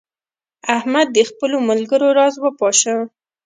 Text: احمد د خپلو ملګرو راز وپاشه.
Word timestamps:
احمد 0.77 1.07
د 1.15 1.17
خپلو 1.29 1.57
ملګرو 1.69 2.07
راز 2.17 2.35
وپاشه. 2.39 2.95